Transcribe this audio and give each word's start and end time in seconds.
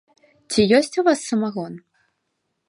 Ці 0.51 0.65
ёсць 0.77 0.97
у 1.01 1.03
вас 1.09 1.19
самагон? 1.29 1.73